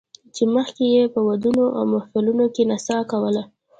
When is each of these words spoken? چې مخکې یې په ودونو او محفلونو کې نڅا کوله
چې 0.35 0.43
مخکې 0.55 0.83
یې 0.95 1.03
په 1.13 1.19
ودونو 1.27 1.65
او 1.77 1.83
محفلونو 1.93 2.45
کې 2.55 2.63
نڅا 2.69 2.97
کوله 3.11 3.43